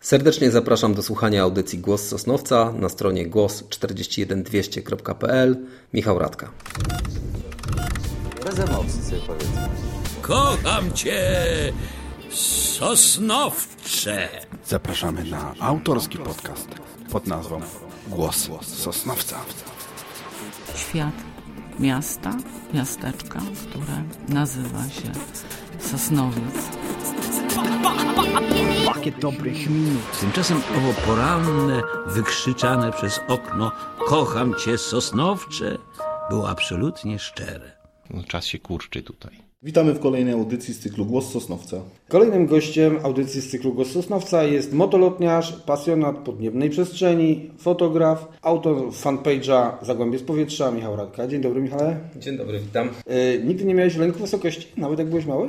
[0.00, 5.66] Serdecznie zapraszam do słuchania audycji Głos Sosnowca na stronie głos41200.pl.
[5.92, 6.50] Michał Radka.
[8.44, 9.68] Bez emocji sobie powiedzmy.
[10.22, 11.32] Kocham cię,
[12.78, 14.28] Sosnowcze.
[14.66, 16.68] Zapraszamy na autorski podcast
[17.10, 17.60] pod nazwą
[18.08, 19.36] Głos Sosnowca.
[20.76, 21.14] Świat
[21.78, 22.36] miasta,
[22.74, 23.40] miasteczka,
[23.70, 25.10] które nazywa się
[25.80, 26.54] Sosnowiec.
[28.86, 30.20] Pakiet dobrych minut.
[30.20, 33.72] Tymczasem owo poranne, wykrzyczane przez okno
[34.06, 35.78] Kocham cię, Sosnowcze
[36.30, 37.70] było absolutnie szczere.
[38.10, 39.32] No, czas się kurczy tutaj.
[39.62, 41.76] Witamy w kolejnej audycji z cyklu Głos Sosnowca.
[42.08, 49.70] Kolejnym gościem audycji z cyklu Głos Sosnowca jest motolotniarz, pasjonat podniebnej przestrzeni, fotograf, autor fanpage'a
[49.82, 51.26] Zagłębie z powietrza, Michał Radka.
[51.26, 51.96] Dzień dobry Michale.
[52.16, 52.88] Dzień dobry, witam.
[53.06, 55.48] Yy, nigdy nie miałeś lęku wysokości, nawet jak byłeś mały?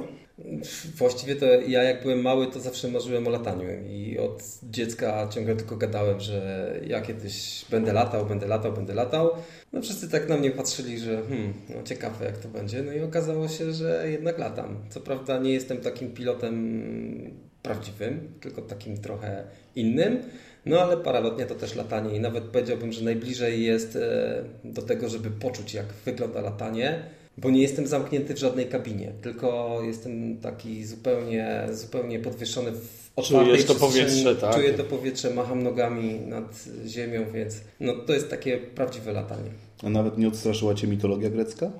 [0.97, 5.55] Właściwie to ja jak byłem mały, to zawsze marzyłem o lataniu i od dziecka ciągle
[5.55, 9.29] tylko gadałem, że ja kiedyś będę latał, będę latał, będę latał.
[9.73, 12.83] No wszyscy tak na mnie patrzyli, że hmm, no ciekawe jak to będzie.
[12.83, 14.77] No i okazało się, że jednak latam.
[14.89, 19.43] Co prawda nie jestem takim pilotem prawdziwym, tylko takim trochę
[19.75, 20.23] innym.
[20.65, 25.09] No ale paralotnia to też latanie i nawet powiedziałbym, że najbliżej jest e, do tego,
[25.09, 27.03] żeby poczuć jak wygląda latanie
[27.37, 33.47] bo nie jestem zamknięty w żadnej kabinie, tylko jestem taki zupełnie, zupełnie podwieszony w otwartej
[33.49, 34.05] Czujesz to przestrzeni.
[34.05, 34.55] powietrze, tak?
[34.55, 39.49] Czuję to powietrze, macham nogami nad ziemią, więc no, to jest takie prawdziwe latanie.
[39.83, 41.71] A nawet nie odstraszyła Cię mitologia grecka?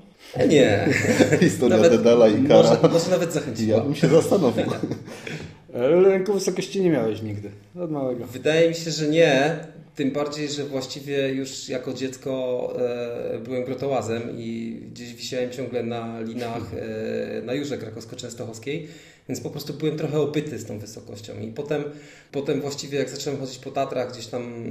[0.49, 0.89] Nie.
[1.39, 2.69] Historia Dedala i Kara.
[2.69, 3.77] Może, może nawet zachęciła.
[3.77, 4.65] Ja bym się zastanowił.
[6.02, 8.25] Lęku wysokości nie miałeś nigdy, od małego.
[8.25, 9.58] Wydaje mi się, że nie.
[9.95, 16.22] Tym bardziej, że właściwie już jako dziecko e, byłem grotołazem i gdzieś wisiałem ciągle na
[16.22, 18.88] linach e, na Jurze Krakowsko-Częstochowskiej,
[19.30, 21.39] więc po prostu byłem trochę opyty z tą wysokością.
[21.39, 21.83] I potem,
[22.31, 24.64] potem właściwie jak zacząłem chodzić po Tatrach, gdzieś tam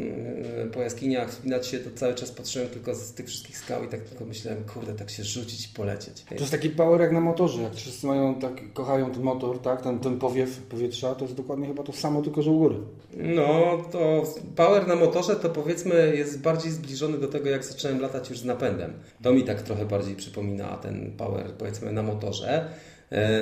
[0.65, 3.89] e, po jaskiniach, wspinać się, to cały czas patrzyłem tylko z tych wszystkich skał i
[3.89, 6.25] tak tylko myślałem, kurde, tak się rzucić i polecieć.
[6.29, 9.83] To jest taki power jak na motorze, jak wszyscy mają tak, kochają ten motor, tak,
[9.83, 12.77] ten, ten powiew powietrza, to jest dokładnie chyba to samo, tylko że u góry.
[13.17, 14.23] No, to
[14.57, 15.10] power na motorze
[15.43, 18.93] to powiedzmy jest bardziej zbliżony do tego, jak zacząłem latać już z napędem.
[19.23, 22.71] To mi tak trochę bardziej przypomina ten power powiedzmy na motorze.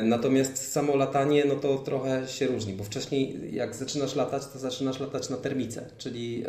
[0.02, 5.00] Natomiast samo latanie, no to trochę się różni, bo wcześniej jak zaczynasz latać, to zaczynasz
[5.00, 6.44] latać na termice, czyli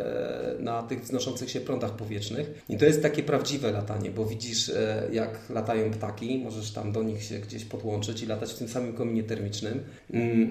[0.58, 2.64] na tych wznoszących się prądach powietrznych.
[2.68, 4.72] I to jest takie prawdziwe latanie, bo widzisz
[5.12, 8.92] jak latają ptaki, możesz tam do nich się gdzieś podłączyć i latać w tym samym
[8.92, 9.80] kominie termicznym.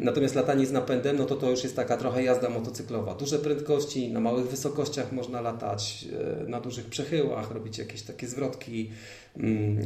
[0.01, 3.15] Natomiast latanie z napędem, no to to już jest taka trochę jazda motocyklowa.
[3.15, 6.05] Duże prędkości, na małych wysokościach można latać,
[6.47, 8.91] na dużych przechyłach, robić jakieś takie zwrotki,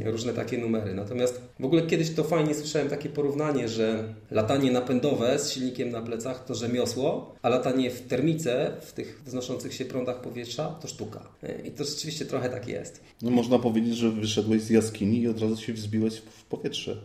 [0.04, 0.94] różne takie numery.
[0.94, 6.02] Natomiast w ogóle kiedyś to fajnie słyszałem takie porównanie, że latanie napędowe z silnikiem na
[6.02, 11.28] plecach to rzemiosło, a latanie w termice, w tych wznoszących się prądach powietrza to sztuka.
[11.64, 13.00] I to rzeczywiście trochę tak jest.
[13.22, 16.96] No można powiedzieć, że wyszedłeś z jaskini i od razu się wzbiłeś w powietrze.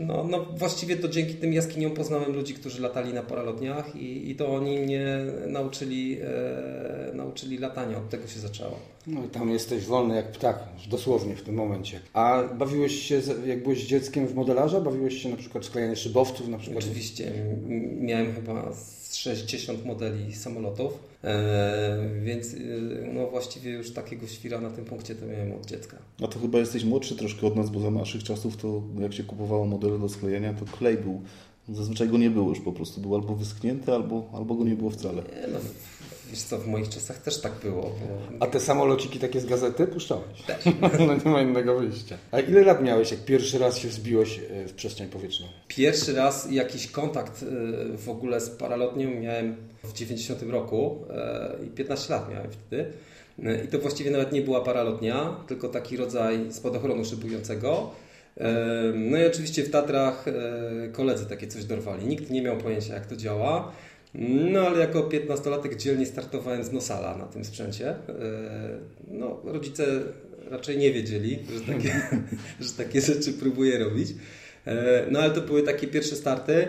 [0.00, 4.36] No, no właściwie to dzięki tym jaskiniom poznałem ludzi, którzy latali na paralotniach i, i
[4.36, 7.98] to oni mnie nauczyli, e, nauczyli latania.
[7.98, 8.78] Od tego się zaczęło.
[9.06, 10.58] No i tam jesteś wolny jak ptak,
[10.90, 11.71] dosłownie w tym momencie.
[12.12, 14.80] A bawiłeś się, jak byłeś dzieckiem w modelarza?
[14.80, 16.48] Bawiłeś się na przykład sklejanie szybowców?
[16.48, 16.84] Na przykład?
[16.84, 17.32] Oczywiście.
[18.00, 18.72] Miałem chyba
[19.12, 20.92] 60 modeli samolotów,
[21.24, 22.56] e, więc
[23.14, 25.96] no właściwie już takiego świra na tym punkcie to miałem od dziecka.
[26.22, 29.24] A to chyba jesteś młodszy troszkę od nas, bo za naszych czasów to jak się
[29.24, 31.22] kupowało modele do sklejenia, to klej był
[31.68, 33.00] Zazwyczaj go nie było już po prostu.
[33.00, 35.22] Był albo wyschnięty, albo, albo go nie było wcale.
[35.22, 35.58] Nie, no,
[36.32, 37.82] wiesz co, w moich czasach też tak było.
[37.82, 38.18] Bo...
[38.40, 40.42] A te samolociki takie z gazety puszczałeś?
[40.46, 40.64] Też.
[41.06, 42.18] no nie ma innego wyjścia.
[42.30, 45.46] A ile lat miałeś, jak pierwszy raz się wzbiłeś w przestrzeń powietrzną?
[45.68, 47.44] Pierwszy raz jakiś kontakt
[47.96, 50.98] w ogóle z paralotnią miałem w 90 roku
[51.66, 52.92] i 15 lat miałem wtedy.
[53.64, 57.90] I to właściwie nawet nie była paralotnia, tylko taki rodzaj spadochronu szybującego.
[58.94, 60.24] No i oczywiście w Tatrach
[60.92, 62.06] koledzy takie coś dorwali.
[62.06, 63.72] Nikt nie miał pojęcia, jak to działa.
[64.14, 67.94] No ale jako 15-latek dzielnie startowałem z Nosala na tym sprzęcie.
[69.08, 70.02] No, rodzice
[70.50, 71.92] raczej nie wiedzieli, że takie,
[72.60, 74.08] że takie rzeczy próbuję robić.
[75.10, 76.66] No ale to były takie pierwsze starty.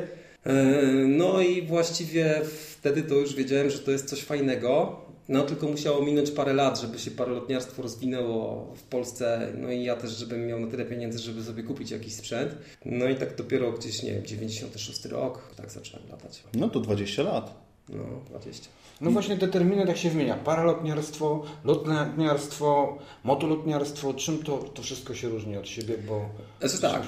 [1.07, 5.01] No i właściwie wtedy to już wiedziałem, że to jest coś fajnego.
[5.29, 9.95] No tylko musiało minąć parę lat, żeby się paralotniarstwo rozwinęło w Polsce, no i ja
[9.95, 12.55] też, żebym miał na tyle pieniędzy, żeby sobie kupić jakiś sprzęt.
[12.85, 16.43] No i tak dopiero gdzieś, nie wiem, 96 rok, tak zacząłem latać.
[16.53, 17.63] No to 20 lat.
[17.89, 18.69] No, 20.
[19.01, 20.35] No właśnie te terminy tak się wymienia.
[20.35, 24.13] Paralotniarstwo, lotniarstwo, motolotniarstwo.
[24.13, 25.97] Czym to, to wszystko się różni od siebie?
[26.07, 26.29] Bo
[26.59, 27.03] znaczy tak,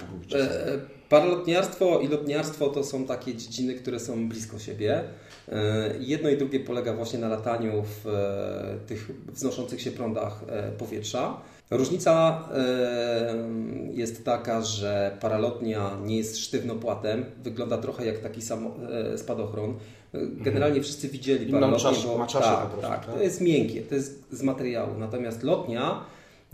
[1.20, 5.04] paralotniarstwo i lotniarstwo to są takie dziedziny, które są blisko siebie.
[5.52, 10.72] E, Jedno i drugie polega właśnie na lataniu w e, tych wznoszących się prądach e,
[10.72, 11.38] powietrza.
[11.72, 12.44] Różnica
[13.94, 18.72] jest taka, że paralotnia nie jest sztywnopłatem, wygląda trochę jak taki sam
[19.18, 19.70] spadochron.
[20.14, 23.16] E, Generalnie wszyscy widzieli Inną paralotnię, bo ma czaszę tak, tak, tak?
[23.16, 24.98] to jest miękkie, to jest z materiału.
[25.00, 26.06] Natomiast lotnia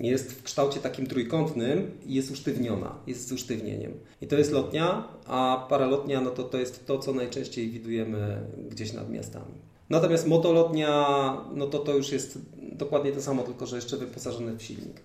[0.09, 3.94] jest w kształcie takim trójkątnym i jest usztywniona, jest z usztywnieniem.
[4.21, 8.94] I to jest lotnia, a paralotnia no to, to jest to, co najczęściej widujemy gdzieś
[8.94, 9.53] nad miastami.
[9.89, 14.63] Natomiast motolotnia, no to to już jest dokładnie to samo, tylko że jeszcze wyposażone w
[14.63, 15.01] silnik.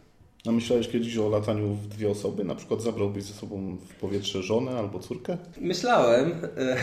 [0.49, 2.45] A myślałeś kiedyś o lataniu w dwie osoby?
[2.45, 5.39] Na przykład zabrałbyś ze sobą w powietrze żonę albo córkę?
[5.61, 6.77] Myślałem, e,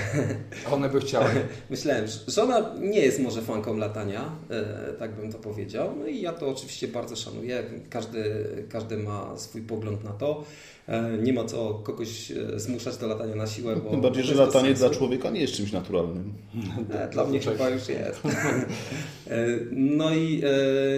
[0.72, 1.30] One by chciały.
[1.70, 5.96] myślałem, że żona nie jest może fanką latania, e, tak bym to powiedział.
[6.00, 7.64] No i ja to oczywiście bardzo szanuję.
[7.90, 10.44] Każdy, każdy ma swój pogląd na to.
[10.88, 14.36] E, Nie ma co kogoś e, zmuszać do latania na siłę, bo Tym bardziej, że
[14.36, 14.80] latanie sensu.
[14.90, 16.34] dla człowieka nie jest czymś naturalnym.
[16.92, 18.22] E, Dla mnie chyba już jest.
[19.28, 20.44] E, No i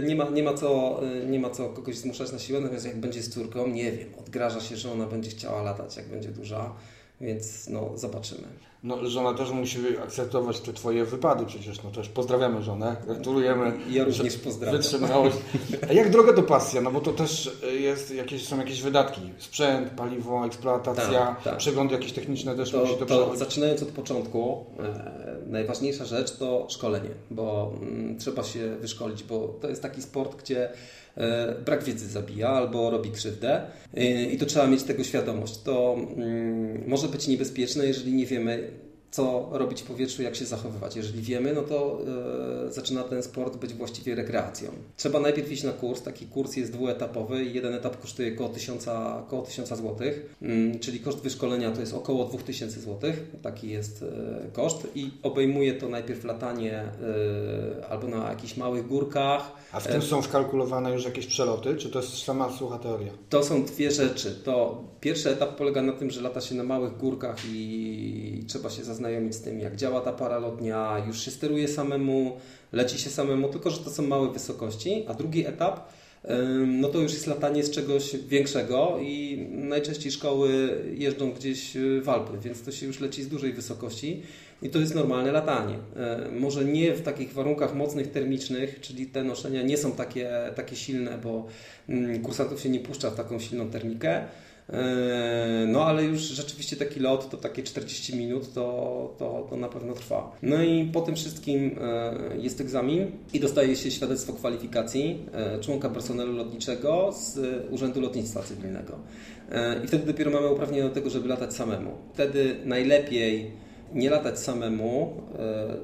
[0.08, 3.24] nie ma, nie, ma co, nie ma co kogoś zmuszać na siłę, natomiast jak będzie
[3.24, 6.74] z córką, nie wiem, odgraża się, że ona będzie chciała latać, jak będzie duża,
[7.22, 8.48] więc no zobaczymy.
[8.86, 11.84] No, żona też musi akceptować te twoje wypady przecież.
[11.84, 13.72] No też pozdrawiamy żonę, gratulujemy.
[13.90, 14.78] Ja również pozdrawiam.
[14.82, 15.38] Wytrzymałość.
[15.90, 16.82] A jak droga to pasja?
[16.82, 19.22] No bo to też jest jakieś, są jakieś wydatki.
[19.38, 21.58] Sprzęt, paliwo, eksploatacja, Tak, tak.
[21.58, 26.68] przeglądy jakieś techniczne też To, musi to, to zaczynając od początku, e, najważniejsza rzecz to
[26.70, 30.70] szkolenie, bo mm, trzeba się wyszkolić, bo to jest taki sport, gdzie
[31.18, 33.62] e, brak wiedzy zabija albo robi krzywdę
[33.94, 35.58] e, i to trzeba mieć tego świadomość.
[35.62, 38.70] To mm, może być niebezpieczne, jeżeli nie wiemy,
[39.16, 40.96] co robić w powietrzu, jak się zachowywać.
[40.96, 42.00] Jeżeli wiemy, no to
[42.68, 44.72] e, zaczyna ten sport być właściwie rekreacją.
[44.98, 46.02] Trzeba najpierw iść na kurs.
[46.02, 49.96] Taki kurs jest dwuetapowy jeden etap kosztuje około 1000, około 1000 zł,
[50.42, 53.12] mm, czyli koszt wyszkolenia to jest około 2000 zł.
[53.42, 59.52] Taki jest e, koszt i obejmuje to najpierw latanie e, albo na jakichś małych górkach,
[59.72, 63.12] A w tym są wkalkulowane już jakieś przeloty, czy to jest sama sucha teoria?
[63.30, 64.36] To są dwie rzeczy.
[64.44, 68.84] To pierwszy etap polega na tym, że lata się na małych górkach i trzeba się
[69.06, 72.38] zaznajomić z tym, jak działa ta paralotnia, już się steruje samemu,
[72.72, 75.06] leci się samemu, tylko że to są małe wysokości.
[75.08, 75.90] A drugi etap,
[76.68, 80.50] no to już jest latanie z czegoś większego i najczęściej szkoły
[80.98, 84.22] jeżdżą gdzieś y, w Alpy, więc to się już leci z dużej wysokości.
[84.62, 85.76] I to jest normalne latanie.
[85.96, 90.76] E, Może nie w takich warunkach mocnych termicznych, czyli te noszenia nie są takie, takie
[90.76, 91.46] silne, bo
[91.90, 94.26] mm, kursantów się nie puszcza w taką silną termikę.
[94.70, 99.70] E, No ale już rzeczywiście taki lot to takie 40 minut to, to, to na
[99.70, 100.32] pewno trwa.
[100.42, 105.90] No i po tym wszystkim e, jest egzamin i dostaje się świadectwo kwalifikacji e, członka
[105.90, 107.40] personelu lotniczego z
[107.72, 108.94] Urzędu Lotnictwa Cywilnego.
[109.84, 111.92] I wtedy dopiero mamy uprawnienie do tego, żeby latać samemu.
[112.14, 113.52] Wtedy najlepiej
[113.94, 115.22] nie latać samemu,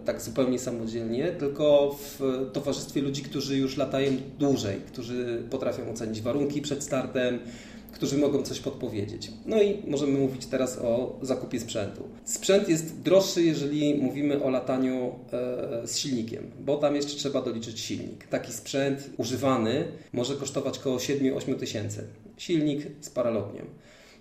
[0.05, 2.19] tak zupełnie samodzielnie, tylko w
[2.53, 7.39] towarzystwie ludzi, którzy już latają dłużej, którzy potrafią ocenić warunki przed startem,
[7.91, 9.31] którzy mogą coś podpowiedzieć.
[9.45, 12.03] No i możemy mówić teraz o zakupie sprzętu.
[12.25, 17.79] Sprzęt jest droższy, jeżeli mówimy o lataniu e, z silnikiem, bo tam jeszcze trzeba doliczyć
[17.79, 18.27] silnik.
[18.27, 22.03] Taki sprzęt używany może kosztować około 7-8 tysięcy.
[22.37, 23.61] Silnik z paralotnią.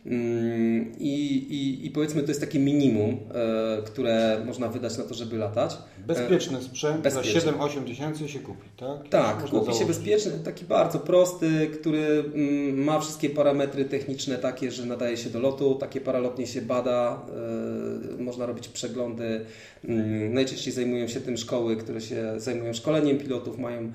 [0.06, 5.14] Mm, I, i, I powiedzmy, to jest takie minimum, e, które można wydać na to,
[5.14, 5.78] żeby latać.
[6.06, 7.40] Bezpieczny sprzęt bezpieczny.
[7.40, 9.08] za 7-8 tysięcy się kupi, tak?
[9.08, 9.86] Tak, kupi się założyć.
[9.86, 15.40] bezpieczny, taki bardzo prosty, który mm, ma wszystkie parametry techniczne takie, że nadaje się do
[15.40, 17.22] lotu, takie paralotnie się bada,
[18.18, 19.44] e, można robić przeglądy.
[19.84, 23.92] Mm, najczęściej zajmują się tym szkoły, które się zajmują szkoleniem pilotów, mają, e,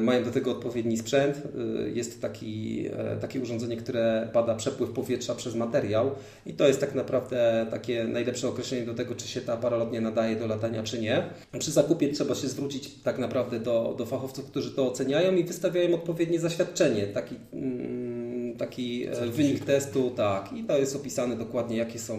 [0.00, 1.36] mają do tego odpowiedni sprzęt.
[1.36, 6.10] E, Jest taki, e, takie urządzenie, które bada przepływ powietrza przez materiał
[6.46, 10.36] i to jest tak naprawdę takie najlepsze określenie do tego, czy się ta paralotnia nadaje
[10.36, 11.22] do latania, czy nie.
[11.58, 15.94] Przy zakupie trzeba się zwrócić tak naprawdę do, do fachowców, którzy to oceniają i wystawiają
[15.94, 20.52] odpowiednie zaświadczenie, taki, mm, taki e, wynik testu, tak.
[20.52, 22.18] I to jest opisane dokładnie, jakie są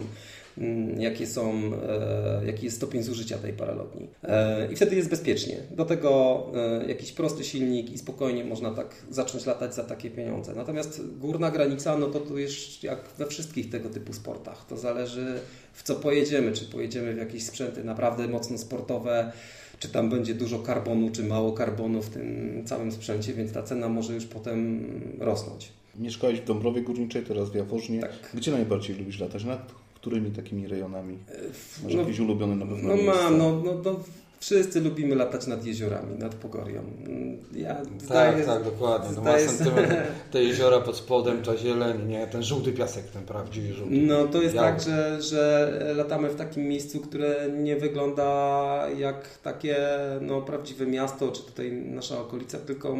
[0.98, 4.08] jakie są, e, jaki jest stopień zużycia tej paralotni.
[4.22, 5.56] E, I wtedy jest bezpiecznie.
[5.70, 10.54] Do tego e, jakiś prosty silnik i spokojnie można tak zacząć latać za takie pieniądze.
[10.54, 14.66] Natomiast górna granica, no to tu jest jak we wszystkich tego typu sportach.
[14.66, 15.40] To zależy
[15.72, 16.52] w co pojedziemy.
[16.52, 19.32] Czy pojedziemy w jakieś sprzęty naprawdę mocno sportowe,
[19.78, 23.88] czy tam będzie dużo karbonu, czy mało karbonu w tym całym sprzęcie, więc ta cena
[23.88, 24.86] może już potem
[25.18, 25.72] rosnąć.
[25.98, 28.00] Mieszkałeś w Dąbrowie Górniczej, teraz w Jaworznie.
[28.00, 28.10] Tak.
[28.34, 29.44] Gdzie najbardziej lubisz latać?
[29.44, 29.74] Nad
[30.08, 31.18] którymi takimi rejonami?
[31.84, 34.00] Masz no- jakieś ulubione na pewno No mam, no, no, no
[34.40, 36.80] Wszyscy lubimy latać nad jeziorami, nad Pogorią.
[36.80, 39.08] Mm, Ja Tak, zdaję, tak, dokładnie.
[39.16, 40.06] No ma zdaję.
[40.32, 43.94] Te jeziora pod spodem, ta zieleń, nie, ten żółty piasek, ten prawdziwy żółty.
[43.96, 44.68] No to jest Biały.
[44.68, 48.28] tak, że, że latamy w takim miejscu, które nie wygląda
[48.98, 49.76] jak takie
[50.20, 52.96] no, prawdziwe miasto, czy tutaj nasza okolica, tylko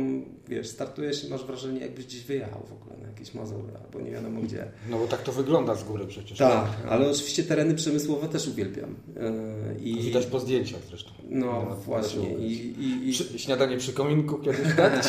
[0.49, 4.11] wiesz, startujesz i masz wrażenie, jakbyś gdzieś wyjechał w ogóle na jakieś Mazury albo nie
[4.11, 4.65] wiadomo gdzie.
[4.91, 6.39] No bo tak to wygląda z góry przecież.
[6.39, 8.95] Tak, ale oczywiście tereny przemysłowe też uwielbiam.
[9.75, 11.11] Yy, I, Widać po zdjęciach zresztą.
[11.29, 12.35] No Na- właśnie.
[12.35, 14.75] I, i, i, Przy, śniadanie przy kominku kiedyś.
[14.77, 15.03] tak,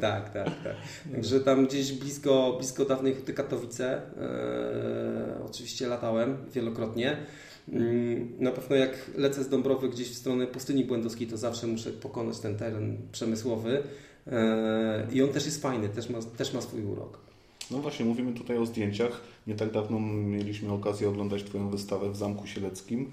[0.00, 0.76] tak, tak, tak.
[1.12, 7.16] Także tam gdzieś blisko, blisko dawnej Huty Katowice e, oczywiście latałem wielokrotnie.
[7.72, 11.90] Mm, Na pewno jak lecę z Dąbrowy gdzieś w stronę pustyni błędowskiej, to zawsze muszę
[11.90, 13.82] pokonać ten teren przemysłowy.
[14.26, 17.18] E, I on też jest fajny, też ma, też ma swój urok.
[17.70, 19.20] No właśnie, mówimy tutaj o zdjęciach.
[19.46, 23.10] Nie tak dawno mieliśmy okazję oglądać Twoją wystawę w Zamku Sieleckim.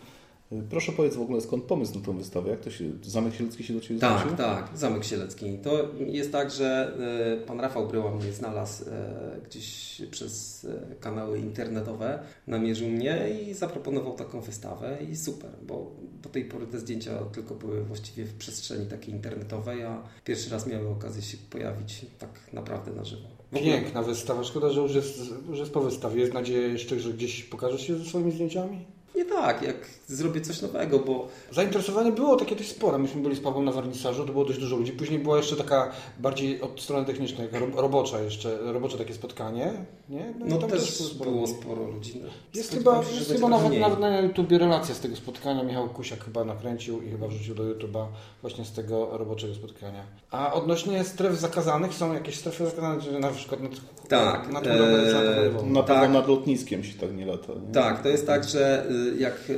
[0.59, 2.49] Y, Proszę powiedz w ogóle skąd pomysł na tą wystawę?
[2.49, 4.37] Jak to się, Zamek Sielecki się do Ciebie Tak, zwrócił?
[4.37, 5.57] tak, Zamek Sielecki.
[5.57, 6.93] To jest tak, że
[7.41, 10.67] e, pan Rafał Bryła mnie znalazł e, gdzieś przez
[10.99, 15.91] kanały internetowe, namierzył mnie i zaproponował taką wystawę i super, bo
[16.23, 20.67] do tej pory te zdjęcia tylko były właściwie w przestrzeni takiej internetowej, a pierwszy raz
[20.67, 23.27] miały okazję się pojawić tak naprawdę na żywo.
[23.53, 24.43] Piękna wystawa.
[24.43, 25.19] Szkoda, że już jest,
[25.49, 26.21] już jest po wystawie.
[26.21, 28.85] Jest nadzieja jeszcze, że gdzieś pokażesz się ze swoimi zdjęciami?
[29.15, 29.75] Nie tak, jak
[30.07, 32.97] zrobię coś nowego, bo Zainteresowanie było takie dość spore.
[32.97, 34.91] Myśmy byli z Pawłem na wernisażu, to było dość dużo ludzi.
[34.91, 39.73] Później była jeszcze taka bardziej od strony technicznej, robocza jeszcze, robocze takie spotkanie.
[40.09, 40.33] Nie?
[40.39, 41.53] no tam też sporo było ludzi.
[41.61, 42.21] sporo ludzi.
[42.23, 45.63] No, Jest spodziewałem chyba, się, jest chyba nawet, nawet na YouTubie relacja z tego spotkania.
[45.63, 48.05] Michał Kusiak chyba nakręcił i chyba wrzucił do YouTube'a
[48.41, 50.03] właśnie z tego roboczego spotkania.
[50.31, 53.71] A odnośnie stref zakazanych, są jakieś strefy zakazane, czy na przykład nad,
[54.09, 56.11] Tak, nad eee, eee, Na pewno Tak.
[56.11, 57.53] nad lotniskiem się tak nie lata.
[57.67, 57.73] Nie?
[57.73, 59.55] Tak, to jest tak, że y, jak y,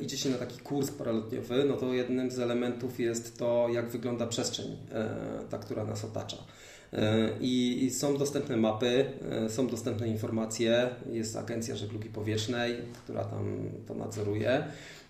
[0.00, 4.26] idzie się na taki kurs paralotniowy, no to jednym z elementów jest to, jak wygląda
[4.26, 6.36] przestrzeń, y, ta, która nas otacza.
[6.36, 6.96] Y,
[7.40, 9.04] I są dostępne mapy,
[9.48, 14.64] są dostępne informacje, jest Agencja Żeglugi Powietrznej, która tam to nadzoruje.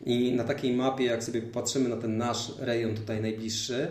[0.06, 3.88] I na takiej mapie, jak sobie popatrzymy na ten nasz rejon tutaj najbliższy,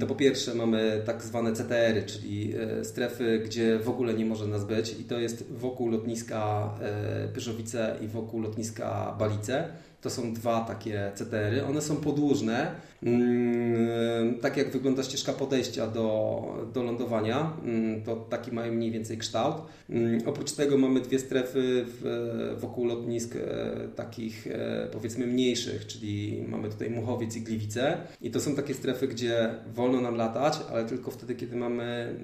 [0.00, 4.46] to po pierwsze mamy tak zwane CTR-y, czyli e, strefy, gdzie w ogóle nie może
[4.46, 9.68] nas być i to jest wokół lotniska e, Pyrzowice i wokół lotniska Balice.
[10.02, 11.64] To są dwa takie CTR-y.
[11.64, 18.52] One są podłużne, mm, tak jak wygląda ścieżka podejścia do, do lądowania, mm, to taki
[18.52, 19.56] mają mniej więcej kształt.
[19.90, 26.44] Mm, Oprócz tego mamy dwie strefy w, wokół lotnisk e, takich e, powiedzmy mniejszych, czyli
[26.48, 30.84] mamy tutaj Muchowiec i Gliwice i to są takie strefy, gdzie wolno nam latać, ale
[30.84, 32.16] tylko wtedy, kiedy mamy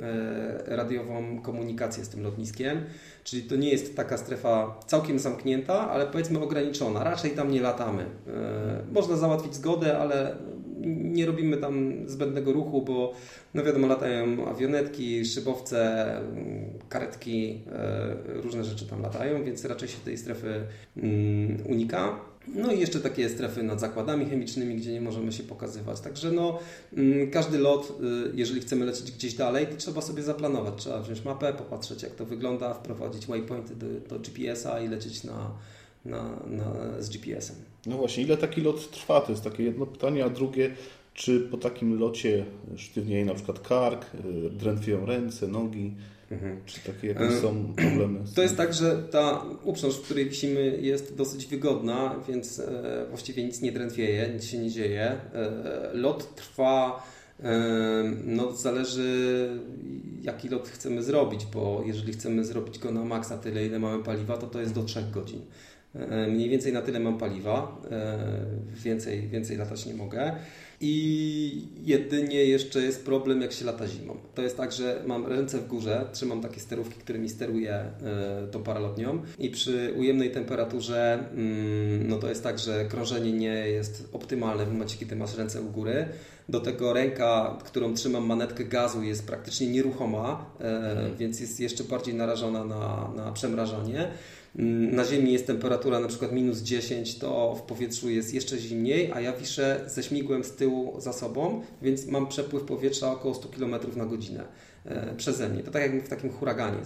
[0.68, 2.80] e, radiową komunikację z tym lotniskiem,
[3.24, 8.02] czyli to nie jest taka strefa całkiem zamknięta, ale powiedzmy ograniczona, raczej tam nie latamy.
[8.02, 10.36] E, Można załatwić zgodę, ale
[10.86, 13.12] nie robimy tam zbędnego ruchu, bo
[13.54, 19.98] no wiadomo, latają awionetki, szybowce, mm, karetki, e, różne rzeczy tam latają, więc raczej się
[20.04, 20.60] tej strefy
[20.96, 22.20] mm, unika.
[22.54, 26.00] No i jeszcze takie strefy nad zakładami chemicznymi, gdzie nie możemy się pokazywać.
[26.00, 26.58] Także no,
[26.96, 30.74] mm, każdy lot, y, jeżeli chcemy lecieć gdzieś dalej, to trzeba sobie zaplanować.
[30.76, 35.50] Trzeba wziąć mapę, popatrzeć jak to wygląda, wprowadzić waypointy do, do GPS-a i lecieć na,
[36.04, 37.56] na, na, z GPS-em.
[37.86, 39.20] No właśnie, ile taki lot trwa?
[39.20, 40.70] To jest takie jedno pytanie, a drugie,
[41.14, 42.44] czy po takim locie
[42.76, 45.94] sztywnieje na przykład kark, y, drętwieją ręce, nogi?
[46.66, 48.20] Czy takie jakieś są problemy?
[48.34, 53.44] To jest tak, że ta uprząż, w której wisimy, jest dosyć wygodna, więc e, właściwie
[53.44, 55.02] nic nie drętwieje, nic się nie dzieje.
[55.02, 57.06] E, lot trwa,
[57.42, 57.52] e,
[58.24, 59.48] no zależy
[60.22, 64.36] jaki lot chcemy zrobić, bo jeżeli chcemy zrobić go na maksa tyle, ile mamy paliwa,
[64.36, 65.40] to to jest do 3 godzin.
[65.94, 68.18] E, Mniej więcej na tyle mam paliwa, e,
[68.84, 70.32] więcej, więcej latać nie mogę.
[70.84, 74.16] I jedynie jeszcze jest problem, jak się lata zimą.
[74.34, 77.92] To jest tak, że mam ręce w górze, trzymam takie sterówki, którymi steruję e,
[78.50, 84.08] tą paralotnią i przy ujemnej temperaturze, mm, no to jest tak, że krążenie nie jest
[84.12, 86.08] optymalne w momencie, kiedy masz ręce u góry.
[86.48, 92.14] Do tego ręka, którą trzymam manetkę gazu jest praktycznie nieruchoma, e, więc jest jeszcze bardziej
[92.14, 94.08] narażona na, na przemrażanie.
[94.58, 99.12] Mm, Na Ziemi jest temperatura na przykład minus 10, to w powietrzu jest jeszcze zimniej,
[99.12, 103.48] a ja wiszę ze śmigłem z tyłu za sobą, więc mam przepływ powietrza około 100
[103.48, 104.44] km na godzinę
[104.84, 105.62] e, przeze mnie.
[105.62, 106.82] To tak jak w takim huraganie, e,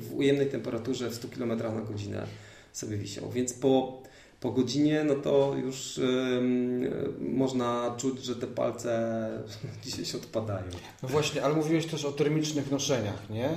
[0.00, 2.26] w ujemnej temperaturze w 100 km na godzinę
[2.72, 3.30] sobie wisiał.
[3.30, 4.02] Więc po,
[4.40, 9.30] po godzinie, no to już ym, można czuć, że te palce
[9.86, 10.66] gdzieś odpadają.
[11.02, 13.48] No właśnie, ale mówiłeś też o termicznych noszeniach, nie?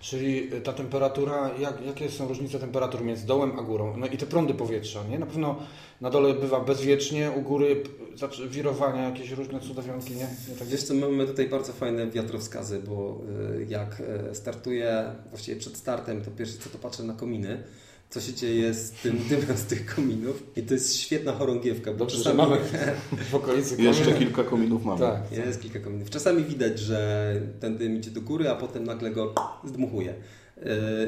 [0.00, 3.96] Czyli ta temperatura, jak, jakie są różnice temperatur między dołem a górą?
[3.96, 5.18] No i te prądy powietrza, nie?
[5.18, 5.56] Na pewno
[6.00, 7.82] na dole bywa bezwiecznie, u góry
[8.14, 10.28] zaczy- wirowania, jakieś różne cudowionki, nie?
[10.48, 13.20] nie tak Wiesz co, mamy tutaj bardzo fajne wiatrowskazy, bo
[13.60, 17.62] y, jak y, startuję, właściwie przed startem, to pierwsze co to patrzę na kominy,
[18.10, 21.98] co się dzieje z tym dymem z tych kominów i to jest świetna chorągiewka, bo
[21.98, 22.38] Dobrze, że czasami...
[22.38, 22.56] mamy
[23.30, 24.26] w okolicy Jeszcze kominy.
[24.26, 25.00] kilka kominów mamy.
[25.00, 25.32] Tak.
[25.32, 26.10] Jest kilka kominów.
[26.10, 29.34] Czasami widać, że ten dym idzie do góry, a potem nagle go
[29.64, 30.14] zdmuchuje.
[30.56, 30.64] Yy,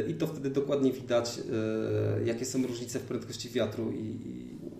[0.08, 4.16] I to wtedy dokładnie widać, yy, jakie są różnice w prędkości wiatru i,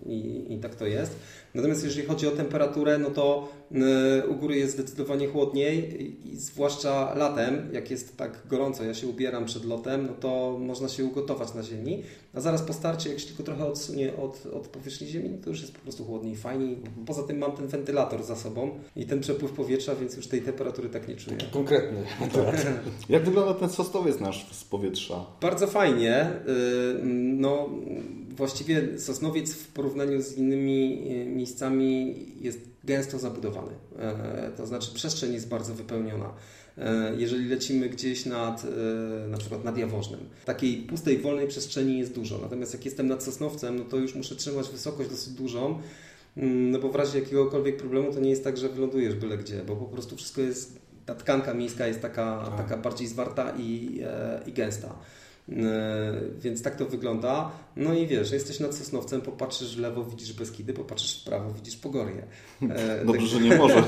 [0.05, 1.15] i, i tak to jest.
[1.55, 3.81] Natomiast jeżeli chodzi o temperaturę, no to yy,
[4.27, 9.45] u góry jest zdecydowanie chłodniej i, zwłaszcza latem, jak jest tak gorąco, ja się ubieram
[9.45, 12.03] przed lotem, no to można się ugotować na ziemi,
[12.33, 15.61] a zaraz po starcie, jak się tylko trochę odsunie od, od powierzchni ziemi, to już
[15.61, 16.77] jest po prostu chłodniej, fajniej.
[17.05, 20.89] Poza tym mam ten wentylator za sobą i ten przepływ powietrza, więc już tej temperatury
[20.89, 21.37] tak nie czuję.
[21.53, 22.03] Konkretny.
[23.09, 25.25] Jak wygląda ten sosnowiec nasz z powietrza?
[25.41, 26.29] Bardzo fajnie.
[26.47, 27.69] Yy, No,
[28.29, 33.71] właściwie Sosnowiec w porównaniu z innymi yy, miejscami jest gęsto zabudowany.
[33.71, 36.29] Yy, To znaczy przestrzeń jest bardzo wypełniona.
[36.77, 36.83] Yy,
[37.17, 38.71] Jeżeli lecimy gdzieś nad, yy,
[39.29, 42.39] na przykład nad Jaworznem, takiej pustej, wolnej przestrzeni jest dużo.
[42.41, 45.79] Natomiast jak jestem nad Sosnowcem, no to już muszę trzymać wysokość dosyć dużą,
[46.37, 49.63] Mm, No bo w razie jakiegokolwiek problemu to nie jest tak, że wylądujesz byle gdzie,
[49.67, 54.41] bo po prostu wszystko jest, ta tkanka miejska jest taka, taka bardziej zwarta i, e,
[54.47, 54.95] i gęsta.
[55.51, 55.55] E,
[56.39, 57.51] Więc tak to wygląda.
[57.75, 61.75] No i wiesz, jesteś nad Sosnowcem, popatrzysz w lewo, widzisz Beskidy, popatrzysz w prawo, widzisz
[61.77, 62.23] Pogorje.
[62.61, 63.83] E, Dobrze, tak- że nie może.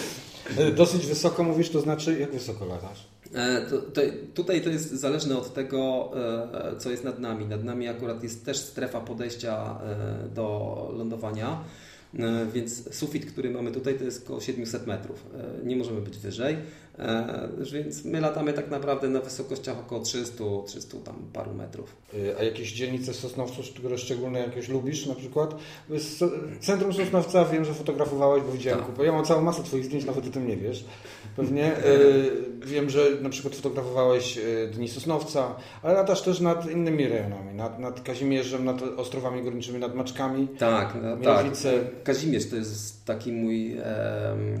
[0.76, 3.06] Dosyć wysoko mówisz, to znaczy jak wysoko latasz?
[3.34, 4.00] E, To, to,
[4.34, 6.10] tutaj to jest zależne od tego,
[6.72, 7.46] e, co jest nad nami.
[7.46, 11.56] Nad nami akurat jest też strefa podejścia e, do lądowania, e,
[12.52, 15.26] więc sufit, który mamy tutaj, to jest około 700 metrów.
[15.62, 16.56] E, Nie możemy być wyżej,
[16.98, 21.96] e, więc my latamy tak naprawdę na wysokościach około 300, 300 tam paru metrów.
[22.38, 25.54] A jakieś dzielnice Sosnowcu, które szczególnie jakieś lubisz na przykład?
[26.60, 28.88] Centrum Sosnowca wiem, że fotografowałeś, bo widziałem Tak.
[28.88, 29.04] kupę.
[29.06, 30.84] Ja mam całą masę Twoich zdjęć, nawet o tym nie wiesz.
[31.36, 31.78] Pewnie.
[31.86, 37.54] Y, Wiem, że na przykład fotografowałeś y, Dni Sosnowca, ale latasz też nad innymi rejonami,
[37.54, 40.48] nad, nad Kazimierzem, nad Ostrowami Górniczymi, nad Maczkami.
[40.48, 41.20] Tak, no, tak.
[41.20, 41.72] Mierowice.
[42.04, 44.60] Kazimierz to jest taki mój, em,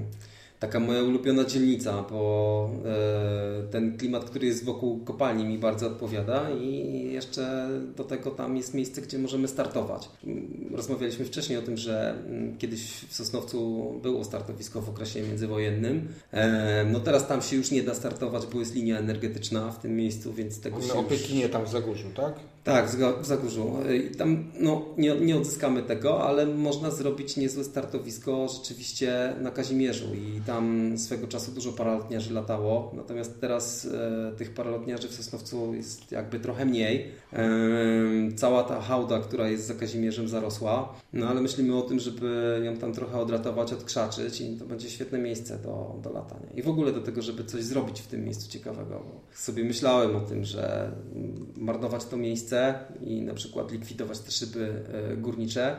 [0.58, 6.50] taka moja ulubiona dzielnica, bo e, ten klimat, który jest wokół kopalni mi bardzo odpowiada
[6.50, 10.08] i jeszcze do tego tam jest miejsce, gdzie możemy startować.
[10.74, 16.08] Rozmawialiśmy wcześniej o tym, że mm, kiedyś w Sosnowcu było startowisko w okresie międzywojennym.
[16.32, 19.96] E, No teraz tam się już nie da startować, bo jest linia energetyczna w tym
[19.96, 21.08] miejscu, więc tego się O już...
[21.08, 22.34] Pekinie tam w Zagórzu, tak?
[22.66, 22.90] Tak,
[23.22, 23.72] w Zagórzu.
[24.10, 30.14] I tam no, nie, nie odzyskamy tego, ale można zrobić niezłe startowisko rzeczywiście na Kazimierzu
[30.14, 36.12] i tam swego czasu dużo paralotniarzy latało, natomiast teraz e, tych paralotniarzy w Sosnowcu jest
[36.12, 37.06] jakby trochę mniej.
[37.32, 37.48] E,
[38.36, 42.76] cała ta hałda, która jest za Kazimierzem zarosła, no ale myślimy o tym, żeby ją
[42.76, 46.46] tam trochę odratować, odkrzaczyć i to będzie świetne miejsce do, do latania.
[46.54, 49.02] I w ogóle do tego, żeby coś zrobić w tym miejscu ciekawego.
[49.34, 50.92] Sobie myślałem o tym, że
[51.56, 52.55] marnować to miejsce
[53.00, 55.76] i na przykład likwidować te szyby e, górnicze,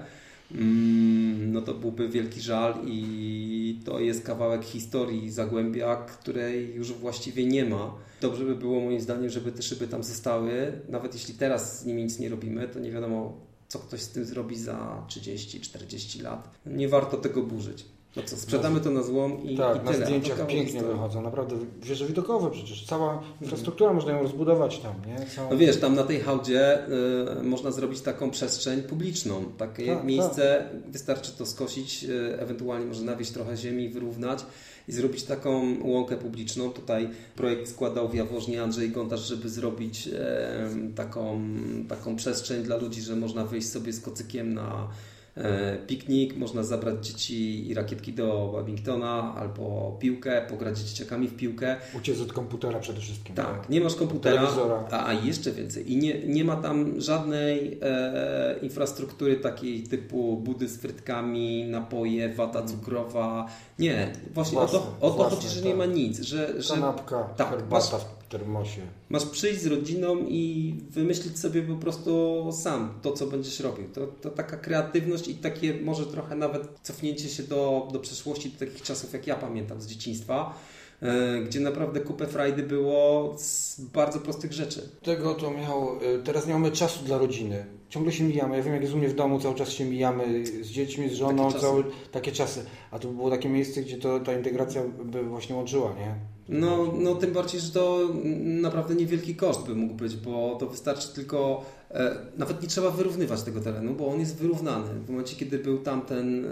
[0.51, 7.45] mm, no to byłby wielki żal i to jest kawałek historii Zagłębia, której już właściwie
[7.45, 7.93] nie ma.
[8.21, 10.81] Dobrze by było moim zdaniem, żeby te szyby tam zostały.
[10.89, 13.37] Nawet jeśli teraz z nimi nic nie robimy, to nie wiadomo,
[13.67, 16.49] co ktoś z tym zrobi za 30-40 lat.
[16.65, 17.85] Nie warto tego burzyć.
[18.17, 19.95] No co, sprzedamy to na złom i, tak, i na tyle.
[19.95, 24.93] A to zdjęciach pięknie wychodzą, naprawdę wieże widokowe przecież, cała infrastruktura, można ją rozbudować tam,
[25.07, 25.25] nie?
[25.25, 25.49] Całą...
[25.49, 26.79] No wiesz, tam na tej hałdzie
[27.39, 29.45] y, można zrobić taką przestrzeń publiczną.
[29.57, 34.45] Takie Tak, miejsce, wystarczy to skosić, y, ewentualnie może nawieść trochę ziemi, wyrównać
[34.87, 36.69] i zrobić taką łąkę publiczną.
[36.69, 41.41] Tutaj projekt składał w Jaworznie Andrzej Gontarz, żeby zrobić e, taką,
[41.89, 44.87] taką przestrzeń dla ludzi, że można wyjść sobie z kocykiem na
[45.87, 51.75] piknik, można zabrać dzieci i rakietki do Babingtona albo piłkę, pograć z dzieciakami w piłkę.
[51.97, 53.35] Uciec od komputera przede wszystkim.
[53.35, 54.49] Tak, nie masz komputera,
[54.91, 55.91] a, a jeszcze więcej.
[55.91, 62.63] I nie, nie ma tam żadnej e, infrastruktury takiej typu budy z frytkami, napoje, wata
[62.63, 63.47] cukrowa.
[63.79, 65.65] Nie, właśnie Własne, o to, o to chodzi, że tak.
[65.65, 66.19] nie ma nic.
[66.19, 68.81] Że, że Kanapka, tak, herbata masz, termosie.
[69.09, 73.87] masz przyjść z rodziną i wymyślić sobie po prostu sam to, co będziesz robił.
[73.93, 78.59] To, to taka kreatywność i takie może trochę nawet cofnięcie się do, do przeszłości, do
[78.59, 80.53] takich czasów, jak ja pamiętam z dzieciństwa
[81.01, 84.89] e, gdzie naprawdę kupę frajdy było z bardzo prostych rzeczy.
[85.03, 87.65] Tego to miał, y, teraz nie mamy czasu dla rodziny.
[87.89, 88.57] Ciągle się mijamy.
[88.57, 91.13] Ja wiem, jak jest u mnie w domu, cały czas się mijamy z dziećmi, z
[91.13, 91.65] żoną, Takie czasy.
[91.65, 92.65] cały, takie czasy.
[92.91, 96.15] A to było takie miejsce, gdzie to, ta integracja by właśnie łączyła, nie?
[96.49, 98.09] No, no tym bardziej, że to
[98.43, 103.43] naprawdę niewielki koszt by mógł być, bo to wystarczy tylko, e, nawet nie trzeba wyrównywać
[103.43, 104.87] tego terenu, bo on jest wyrównany.
[105.05, 106.49] W momencie, kiedy był tamten, e,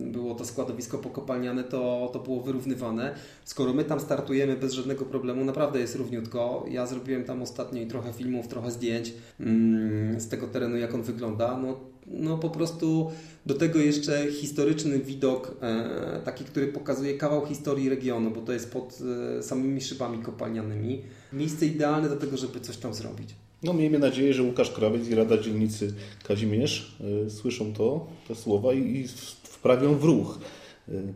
[0.00, 3.14] było to składowisko pokopalniane, to, to było wyrównywane.
[3.44, 6.64] Skoro my tam startujemy bez żadnego problemu, naprawdę jest równiutko.
[6.70, 11.02] Ja zrobiłem tam ostatnio i trochę filmów, trochę zdjęć mm, z tego terenu, jak on
[11.02, 11.58] wygląda.
[11.58, 11.76] No,
[12.10, 13.10] no po prostu
[13.46, 18.72] do tego jeszcze historyczny widok, e, taki, który pokazuje kawał historii regionu, bo to jest
[18.72, 18.98] pod
[19.38, 21.02] e, samymi szybami kopalnianymi.
[21.32, 23.28] Miejsce idealne do tego, żeby coś tam zrobić.
[23.62, 25.94] No miejmy nadzieję, że Łukasz Krawiec i Rada Dzielnicy
[26.24, 29.08] Kazimierz y, słyszą to, te słowa i,
[29.42, 30.38] wprawią w ruch,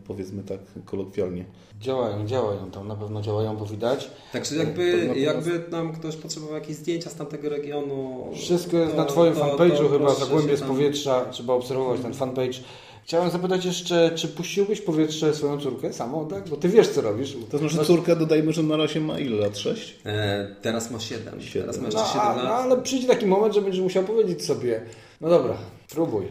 [0.06, 1.44] powiedzmy tak kolokwialnie.
[1.80, 4.10] Działają, działają tam, na pewno działają, bo widać.
[4.32, 8.26] Także Tak, jakby, jakby nam ktoś potrzebował jakieś zdjęcia z tamtego regionu.
[8.34, 12.00] Wszystko jest to- na Twoim to- fanpage'u to chyba, Zagłębie z tam- powietrza, trzeba obserwować
[12.00, 12.58] ten fanpage.
[13.04, 16.48] Chciałem zapytać jeszcze, czy puściłbyś w powietrze swoją córkę samą, tak?
[16.48, 17.36] Bo Ty wiesz, co robisz.
[17.50, 19.58] To znaczy córka, dodajmy, że na razie ma ile lat?
[19.58, 19.98] 6?
[20.06, 21.40] E, teraz ma 7.
[21.42, 21.60] Siedem.
[21.62, 22.44] Teraz ma No, jeszcze 7 a, lat.
[22.44, 24.80] no, ale przyjdzie taki moment, że będziesz musiał powiedzieć sobie,
[25.20, 25.56] no dobra,
[25.90, 26.24] próbuj.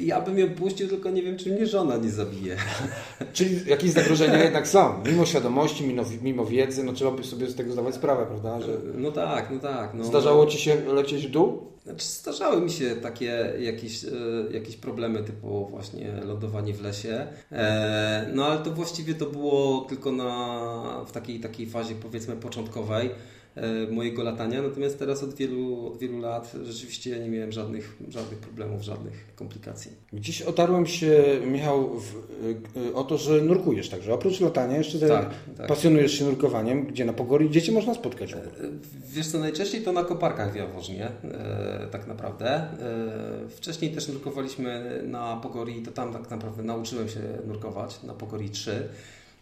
[0.00, 2.56] Ja bym ją puścił, tylko nie wiem, czy mnie żona nie zabije.
[3.32, 5.02] Czyli jakieś zagrożenia jednak są.
[5.06, 8.60] Mimo świadomości, mimo, mimo wiedzy, no trzeba by sobie z tego zdawać sprawę, prawda?
[8.60, 9.94] Że No tak, no tak.
[9.94, 10.04] No.
[10.04, 11.74] zdarzało Ci się lecieć w dół?
[11.84, 14.08] Znaczy, zdarzały mi się takie jakieś, e,
[14.50, 17.26] jakieś problemy typu właśnie lądowanie w lesie.
[17.52, 23.10] E, no ale to właściwie to było tylko na, w takiej, takiej fazie powiedzmy początkowej
[23.90, 24.62] mojego latania.
[24.62, 29.90] Natomiast teraz od wielu, od wielu lat rzeczywiście nie miałem żadnych, żadnych problemów, żadnych komplikacji.
[30.12, 32.14] Gdzieś otarłem się, Michał, w,
[32.76, 34.14] y, o to, że nurkujesz także.
[34.14, 35.66] Oprócz latania jeszcze Tak, tak.
[35.66, 38.34] pasjonujesz się nurkowaniem, gdzie na Pogori, gdzie Cię można spotkać?
[39.06, 42.50] Wiesz co, najczęściej to na koparkach w Jaworznie, e, tak naprawdę.
[42.50, 42.68] E,
[43.48, 48.88] wcześniej też nurkowaliśmy na Pogori, to tam tak naprawdę nauczyłem się nurkować, na Pogori 3.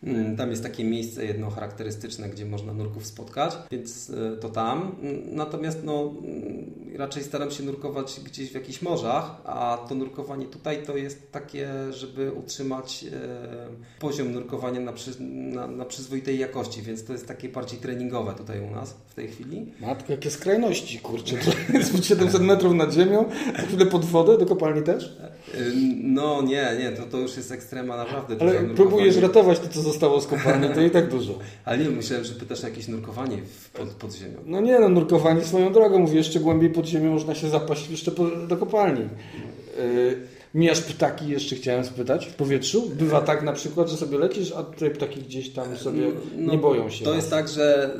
[0.04, 4.96] Mm, Tam jest takie miejsce jedno charakterystyczne, gdzie można nurków spotkać, więc e, to tam.
[5.02, 10.46] Mm, Natomiast no, mm, raczej staram się nurkować gdzieś w jakichś morzach, a to nurkowanie
[10.46, 16.82] tutaj to jest takie, żeby utrzymać e, poziom nurkowania na, przy, na, na przyzwoitej jakości,
[16.82, 19.66] więc to jest takie bardziej treningowe tutaj u nas w tej chwili.
[19.80, 21.36] Matko, jakie skrajności, kurczę.
[21.36, 23.24] To jest 700 metrów nad ziemią,
[23.56, 25.04] za chwilę pod wodę, do kopalni też?
[25.54, 28.36] Y, No nie, nie, to, to już jest ekstrema naprawdę.
[28.40, 31.38] Ale próbujesz ratować to, co zostało z kopalni, to i tak dużo.
[31.64, 34.38] Ale nie, myślałem, że pytasz o jakieś nurkowanie w, pod, pod ziemią.
[34.46, 38.10] No nie, no nurkowanie swoją drogą, mówię, jeszcze głębiej pod ziemią można się zapaść jeszcze
[38.10, 39.00] po, do kopalni.
[39.78, 40.16] Yy,
[40.54, 42.90] mijasz ptaki, jeszcze chciałem spytać, w powietrzu?
[42.90, 46.02] Bywa tak na przykład, że sobie lecisz, a te ptaki gdzieś tam sobie
[46.36, 47.04] No, nie boją się.
[47.04, 47.16] To was.
[47.16, 47.96] jest tak, że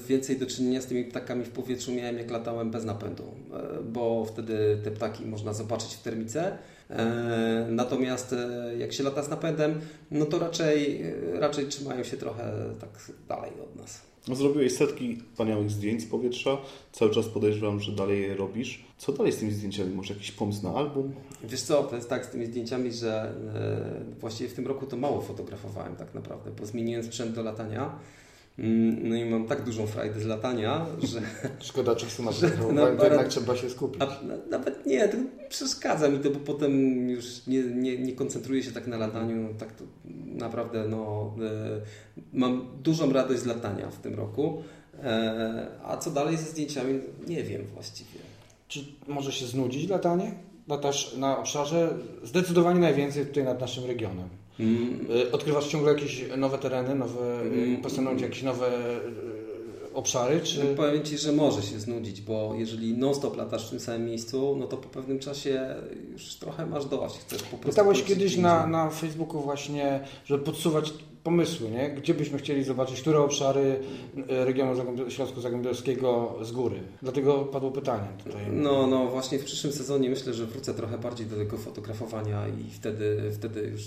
[0.00, 3.84] y, więcej do czynienia z tymi ptakami w powietrzu miałem jak latałem bez napędu, y,
[3.84, 6.58] bo wtedy te ptaki można zobaczyć w termice.
[6.92, 8.36] Y, Natomiast y,
[8.78, 13.50] jak się lata z napędem, no to raczej, y, raczej trzymają się trochę tak dalej
[13.64, 14.00] od nas.
[14.32, 16.58] Zrobiłeś setki wspaniałych zdjęć z powietrza.
[16.92, 18.84] Cały czas podejrzewam, że dalej je robisz.
[18.98, 19.94] Co dalej z tymi zdjęciami?
[19.94, 21.12] Może jakiś pomysł na album?
[21.44, 24.96] Wiesz co, to jest tak z tymi zdjęciami, że e, właściwie w tym roku to
[24.96, 27.98] mało fotografowałem tak naprawdę, bo zmieniłem sprzęt do latania.
[28.58, 31.20] Mm, No i mam tak dużą frajdę z latania, że
[31.68, 34.02] Szkoda czasu na na fotografowanie, to parę- jednak trzeba się skupić.
[34.02, 35.16] a, na, nawet nie, to
[35.48, 36.72] przeszkadza mi to, bo potem
[37.10, 39.54] już nie, nie, nie koncentruję się tak na lataniu.
[39.58, 39.84] Tak to
[40.26, 41.80] naprawdę no, e,
[42.32, 44.62] mam dużą radość z latania w tym roku.
[45.02, 47.00] E, a co dalej ze zdjęciami?
[47.26, 48.20] Nie wiem właściwie.
[48.68, 50.34] Czy może się znudzić latanie?
[50.68, 54.28] Latasz na obszarze zdecydowanie najwięcej tutaj nad naszym regionem.
[54.60, 58.18] Mm, Odkrywasz ciągle jakieś nowe tereny, nowe, Mm.
[58.18, 60.74] jakieś nowe y, obszary, czy...
[60.76, 64.66] Powiem Ci, że może się znudzić, bo jeżeli non-stop latasz w tym samym miejscu, no
[64.66, 65.74] to po pewnym czasie
[66.12, 67.18] już trochę masz dość.
[67.18, 70.92] Chcesz po prostu Pytałeś kiedyś na, na Facebooku właśnie, żeby podsuwać
[71.24, 71.90] pomysły, nie?
[71.90, 73.60] Gdzie byśmy chcieli zobaczyć, które obszary
[74.30, 76.80] y, regionu Zagłębia- Śląsko-Zagłębiowskiego z góry.
[77.02, 78.42] Dlatego padło pytanie tutaj.
[78.52, 82.70] No, no właśnie w przyszłym sezonie myślę, że wrócę trochę bardziej do tego fotografowania i
[82.70, 83.82] wtedy, wtedy już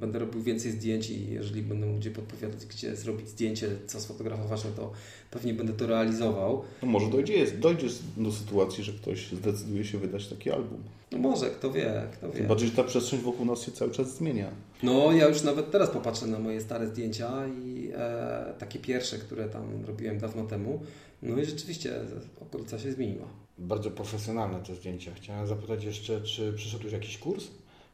[0.00, 4.70] będę robił więcej zdjęć i jeżeli będą ludzie podpowiadać, gdzie zrobić zdjęcie, co sfotografować, no
[4.76, 4.92] to
[5.30, 6.62] pewnie będę to realizował.
[6.82, 7.86] No może dojdzie, dojdzie
[8.16, 10.78] do sytuacji, że ktoś zdecyduje się wydać taki album.
[11.12, 12.44] No może, kto wie, kto wie.
[12.44, 14.50] Bardziej, że ta przestrzeń wokół nas się cały czas zmienia.
[14.82, 17.30] No, ja już nawet teraz popatrzę na moje stare zdjęcia
[17.64, 20.80] i e, takie pierwsze, które tam robiłem dawno temu.
[21.22, 21.92] No i rzeczywiście
[22.40, 23.26] okolica się zmieniła.
[23.58, 25.14] Bardzo profesjonalne te zdjęcia.
[25.14, 27.44] Chciałem zapytać jeszcze, czy przyszedł już jakiś kurs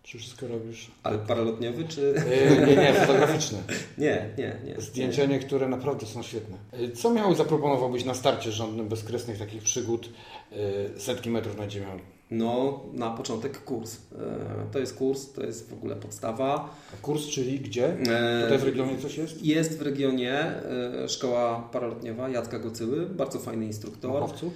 [0.03, 0.91] Czy wszystko robisz?
[1.03, 2.15] Ale paralotniowy czy...
[2.61, 3.59] Yy, nie, nie, fotograficzne.
[3.99, 4.81] nie, nie, nie.
[4.81, 6.57] Zdjęcia niektóre naprawdę są świetne.
[6.73, 10.09] Yy, Co miał zaproponowałbyś na starcie rządnym bezkresnych takich przygód
[10.51, 11.99] yy, setki metrów nad ziemią?
[12.33, 13.97] No, na początek kurs.
[13.97, 16.77] E, To jest kurs, to jest w ogóle podstawa.
[17.03, 17.89] Kurs, czyli gdzie?
[17.89, 19.45] E, Tutaj w regionie coś jest?
[19.45, 24.13] Jest w regionie e, szkoła paralotniowa Jacka Gocyły, bardzo fajny instruktor.
[24.13, 24.53] Machowcu?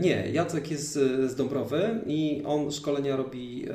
[0.00, 0.92] Nie, Jacek jest
[1.26, 3.66] z Dąbrowy i on szkolenia robi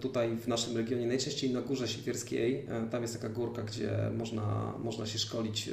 [0.00, 2.66] tutaj w naszym regionie, najczęściej na Górze Siewierskiej.
[2.90, 5.70] Tam jest taka górka, gdzie można, można się szkolić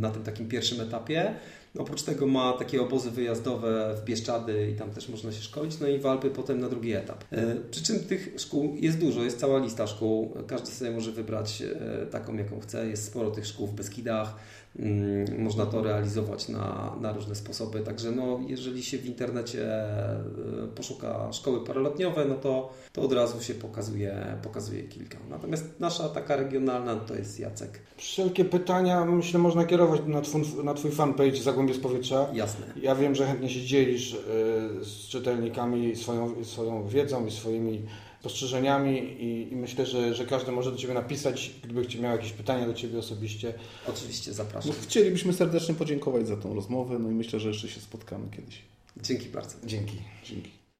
[0.00, 1.34] na tym takim pierwszym etapie.
[1.78, 5.88] Oprócz tego ma takie obozy wyjazdowe w Bieszczady i tam też można się szkolić, no
[5.88, 7.24] i w Alpy potem na drugi etap.
[7.30, 11.62] E, Przy czym tych szkół jest dużo, jest cała lista szkół, każdy sobie może wybrać
[11.62, 14.34] e, taką jaką chce, jest sporo tych szkół w Beskidach,
[15.38, 17.80] Można to realizować na, na różne sposoby.
[17.80, 20.24] Także no, jeżeli się w internecie e,
[20.74, 25.18] poszuka szkoły paralotniowe, no to, to od razu się pokazuje, pokazuje kilka.
[25.30, 27.80] Natomiast nasza taka regionalna to jest Jacek.
[27.96, 32.28] Wszelkie pytania, myślę, można kierować na twój, na twój fanpage Zagłębie z Powietrza.
[32.32, 32.66] Jasne.
[32.82, 34.18] Ja wiem, że chętnie się dzielisz y,
[34.84, 37.82] z czytelnikami swoją, swoją wiedzą i swoimi
[38.22, 42.66] spostrzeżeniami i, i myślę, że, że każdy może do Ciebie napisać, gdyby miał jakieś pytania
[42.66, 43.54] do Ciebie osobiście.
[43.88, 44.70] Oczywiście zapraszam.
[44.70, 48.58] No, chcielibyśmy serdecznie podziękować za tą rozmowę, no i myślę, że jeszcze się spotkamy kiedyś.
[48.96, 49.56] Dzięki bardzo.
[49.64, 49.96] Dzięki.
[50.24, 50.61] Dzięki.